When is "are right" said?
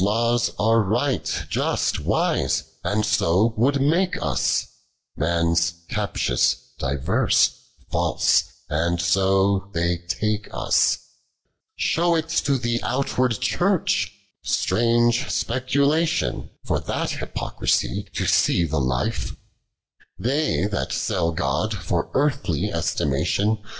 0.57-1.43